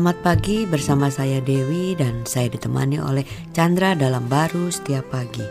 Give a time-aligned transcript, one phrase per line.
[0.00, 3.20] Selamat pagi bersama saya Dewi dan saya ditemani oleh
[3.52, 5.44] Chandra dalam baru setiap pagi.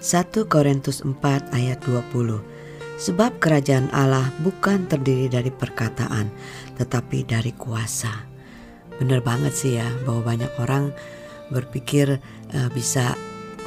[0.00, 1.20] 1 Korintus 4
[1.52, 2.08] ayat 20.
[2.96, 6.32] Sebab kerajaan Allah bukan terdiri dari perkataan,
[6.80, 8.24] tetapi dari kuasa.
[8.96, 10.88] Benar banget sih ya bahwa banyak orang
[11.52, 12.16] berpikir
[12.56, 13.12] uh, bisa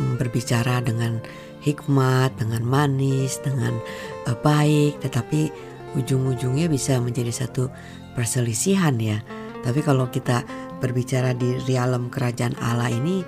[0.02, 1.22] um, berbicara dengan
[1.62, 3.78] hikmat, dengan manis, dengan
[4.26, 5.54] uh, baik, tetapi
[5.94, 7.70] ujung-ujungnya bisa menjadi satu
[8.18, 9.22] perselisihan ya
[9.66, 10.44] tapi kalau kita
[10.78, 13.25] berbicara di realem kerajaan Allah ini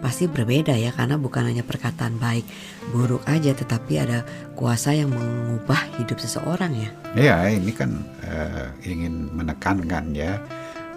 [0.00, 2.48] pasti berbeda ya karena bukan hanya perkataan baik
[2.90, 4.24] buruk aja tetapi ada
[4.56, 6.90] kuasa yang mengubah hidup seseorang ya.
[7.12, 10.40] Iya, ini kan uh, ingin menekankan ya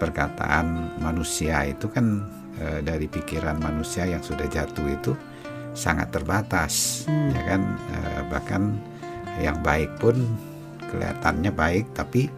[0.00, 2.24] perkataan manusia itu kan
[2.58, 5.12] uh, dari pikiran manusia yang sudah jatuh itu
[5.76, 7.30] sangat terbatas hmm.
[7.36, 7.62] ya kan
[7.92, 8.62] uh, bahkan
[9.42, 10.14] yang baik pun
[10.88, 12.30] kelihatannya baik tapi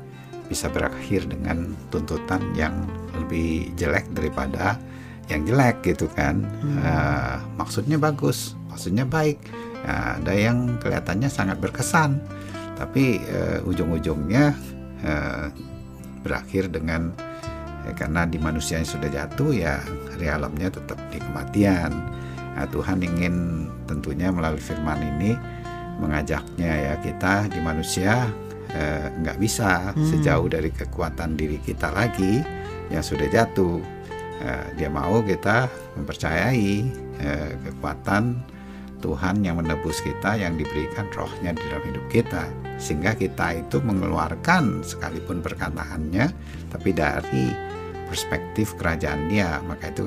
[0.47, 2.87] bisa berakhir dengan tuntutan yang
[3.19, 4.79] lebih jelek daripada
[5.27, 6.47] yang jelek gitu kan.
[6.63, 6.79] Hmm.
[6.83, 9.39] uh, maksudnya bagus maksudnya baik.
[9.87, 12.19] Uh, ada yang kelihatannya sangat berkesan
[12.77, 14.55] tapi uh, ujung-ujungnya
[15.07, 15.47] uh,
[16.27, 17.15] berakhir dengan
[17.87, 19.79] ya, karena di manusia yang sudah jatuh ya
[20.19, 21.93] realemnya tetap di kematian.
[22.57, 25.37] Nah, Tuhan ingin tentunya melalui firman ini
[26.01, 28.29] mengajaknya ya kita di manusia
[28.77, 30.05] Eh, nggak bisa hmm.
[30.05, 32.45] sejauh dari kekuatan diri kita lagi
[32.93, 33.81] yang sudah jatuh.
[34.45, 35.65] Eh, dia mau kita
[35.97, 36.75] mempercayai
[37.17, 38.37] eh, kekuatan
[39.01, 42.45] Tuhan yang menebus kita yang diberikan rohnya di dalam hidup kita
[42.77, 46.29] sehingga kita itu mengeluarkan sekalipun perkataannya
[46.69, 47.49] tapi dari
[48.09, 50.05] perspektif kerajaan dia maka itu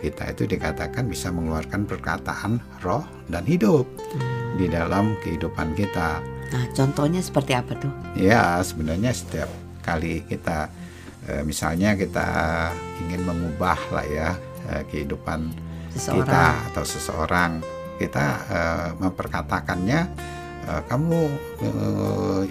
[0.00, 4.56] kita itu dikatakan bisa mengeluarkan perkataan roh dan hidup hmm.
[4.56, 7.90] di dalam kehidupan kita Nah, contohnya seperti apa tuh?
[8.14, 9.50] Ya, sebenarnya setiap
[9.82, 10.70] kali kita
[11.26, 12.26] eh, misalnya kita
[13.02, 14.30] ingin mengubah lah ya
[14.70, 15.50] eh, kehidupan
[15.98, 16.22] seseorang.
[16.22, 17.50] kita atau seseorang,
[17.98, 20.00] kita eh, memperkatakannya
[20.64, 21.28] kamu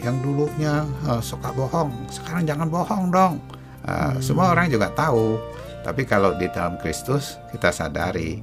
[0.05, 0.85] yang dulunya
[1.17, 3.41] suka bohong, sekarang jangan bohong dong.
[3.89, 4.21] Hmm.
[4.21, 5.41] Semua orang juga tahu.
[5.81, 8.37] Tapi kalau di dalam Kristus kita sadari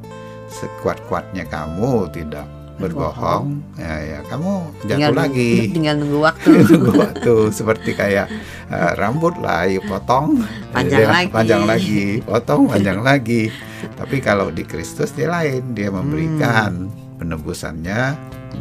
[0.50, 3.60] sekuat-kuatnya kamu tidak berbohong.
[3.76, 4.18] Ya, ya.
[4.26, 4.52] Kamu
[4.82, 5.52] jatuh tinggal lagi.
[5.76, 6.50] tinggal nunggu waktu.
[6.72, 7.34] Nunggu waktu.
[7.52, 8.26] Seperti kayak
[8.72, 10.40] uh, rambut lah yuk potong.
[10.72, 11.30] Panjang ya, lagi.
[11.30, 12.04] panjang lagi.
[12.28, 13.52] Potong panjang lagi.
[13.96, 15.76] Tapi kalau di Kristus dia lain.
[15.76, 17.20] Dia memberikan hmm.
[17.20, 18.02] penebusannya.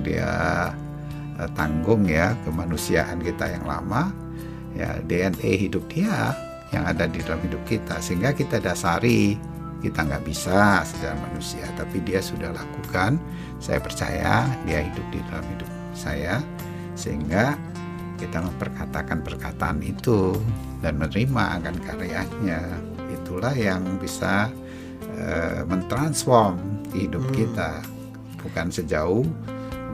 [0.03, 0.31] Dia
[1.39, 4.11] uh, tanggung ya kemanusiaan kita yang lama.
[4.75, 6.35] Ya DNA hidup dia
[6.69, 7.97] yang ada di dalam hidup kita.
[8.03, 9.48] Sehingga kita dasari
[9.79, 13.15] kita nggak bisa secara manusia tapi dia sudah lakukan
[13.63, 16.43] saya percaya dia hidup di dalam hidup saya
[16.99, 17.55] sehingga
[18.19, 20.35] kita memperkatakan perkataan itu
[20.83, 22.59] dan menerima akan karyanya
[23.07, 24.51] itulah yang bisa
[25.15, 26.59] uh, mentransform
[26.91, 27.35] hidup hmm.
[27.35, 27.79] kita
[28.43, 29.23] bukan sejauh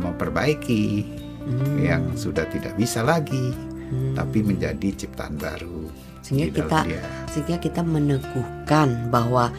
[0.01, 1.05] memperbaiki
[1.45, 1.77] hmm.
[1.85, 3.53] yang sudah tidak bisa lagi
[3.93, 4.17] hmm.
[4.17, 5.85] tapi menjadi ciptaan baru
[6.25, 7.05] sehingga kita dia.
[7.29, 9.53] sehingga kita meneguhkan bahwa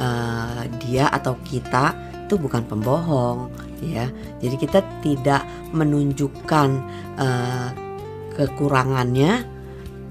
[0.00, 1.94] uh, dia atau kita
[2.28, 3.48] itu bukan pembohong
[3.80, 4.08] ya.
[4.40, 5.42] Jadi kita tidak
[5.72, 6.68] menunjukkan
[7.16, 7.68] uh,
[8.36, 9.58] kekurangannya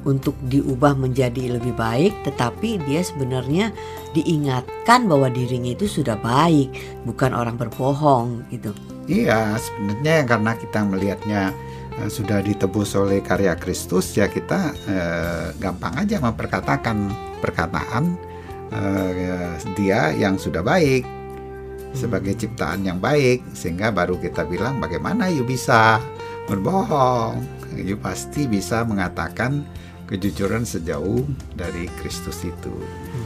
[0.07, 3.75] untuk diubah menjadi lebih baik tetapi dia sebenarnya
[4.15, 6.71] diingatkan bahwa dirinya itu sudah baik
[7.03, 8.71] bukan orang berbohong gitu.
[9.07, 11.41] Iya sebenarnya karena kita melihatnya
[12.01, 17.11] uh, sudah ditebus oleh karya Kristus ya kita uh, gampang aja memperkatakan
[17.43, 18.17] perkataan
[18.71, 21.05] uh, dia yang sudah baik
[21.95, 25.97] sebagai ciptaan yang baik sehingga baru kita bilang bagaimana you bisa
[26.45, 27.41] berbohong
[27.79, 29.65] you pasti bisa mengatakan
[30.07, 31.25] kejujuran sejauh
[31.57, 32.71] dari Kristus itu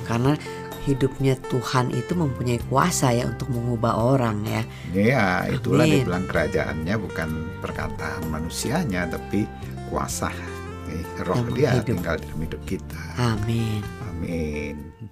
[0.08, 0.34] karena
[0.86, 4.62] hidupnya Tuhan itu mempunyai kuasa ya untuk mengubah orang ya.
[4.90, 6.02] Iya, itulah Amin.
[6.02, 7.30] dibilang kerajaannya bukan
[7.62, 9.46] perkataan manusianya tapi
[9.94, 10.34] kuasa.
[10.90, 13.02] Eh, roh dia tinggal di dalam hidup kita.
[13.16, 13.82] Amin.
[14.10, 15.12] Amin.